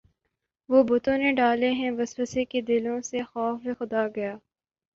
[0.69, 4.35] وہ بتوں نے ڈالے ہیں وسوسے کہ دلوں سے خوف خدا گیا